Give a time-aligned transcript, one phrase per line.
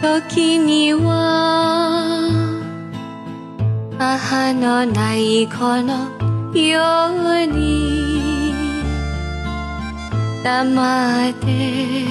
[0.00, 2.20] 時には
[3.98, 6.10] 母のない子の
[6.54, 6.80] よ
[7.42, 8.54] うに
[10.44, 12.06] 黙って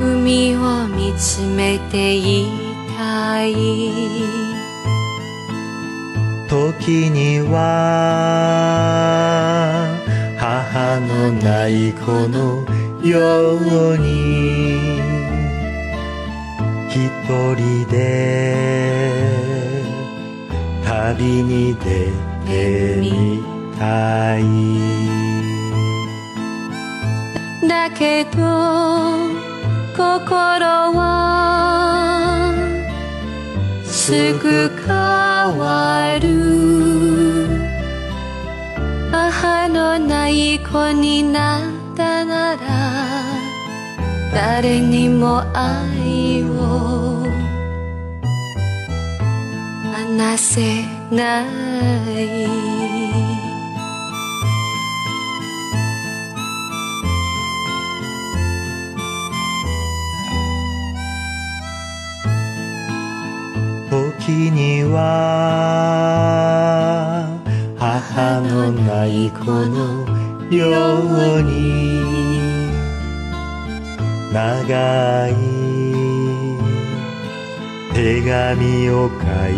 [0.00, 2.46] 海を見つめてい
[2.96, 3.54] たい。
[6.48, 7.56] 時には
[10.38, 12.64] 母のない子の
[13.04, 13.56] よ
[13.92, 15.07] うに
[16.90, 16.96] 一
[17.54, 17.94] 人で
[20.84, 22.10] 旅に出
[22.46, 23.42] てみ
[23.78, 24.42] たい。
[27.68, 28.30] だけど
[29.94, 32.54] 心は
[33.84, 34.88] すぐ変
[35.58, 36.26] わる。
[39.10, 41.62] 母のない子になっ
[41.94, 42.87] たなら
[44.32, 47.24] 誰にも愛を
[49.92, 52.46] 話せない
[63.90, 64.98] 時には
[67.78, 70.06] 母のない子の
[70.50, 72.27] ように
[74.32, 75.34] 長い。
[77.94, 79.14] 手紙を書
[79.50, 79.54] い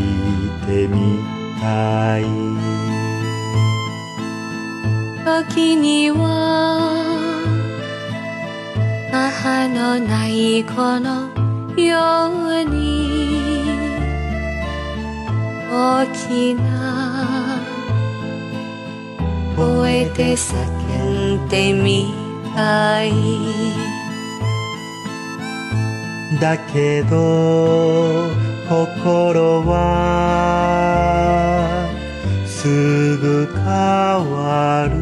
[0.66, 1.18] てみ
[1.60, 2.24] たい。
[5.24, 6.20] 時には
[9.12, 11.28] 母のない子の
[11.76, 12.30] よ
[12.60, 13.64] うに
[15.70, 17.58] 大きな
[19.56, 22.14] 声で叫んでみ
[22.54, 23.99] たい。
[26.38, 28.30] だけど
[28.68, 29.80] 心は
[32.46, 35.00] すぐ変わる。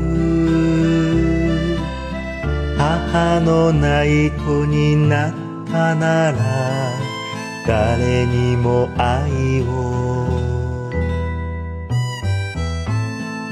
[2.78, 5.34] 母のない子になっ
[5.66, 6.38] たなら
[7.66, 10.88] 誰にも愛を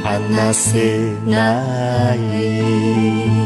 [0.02, 3.45] 話せない。